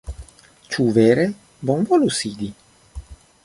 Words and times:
Ĉu 0.75 0.85
vere? 0.95 1.27
Bonvolu 1.71 2.11
sidi 2.21 2.51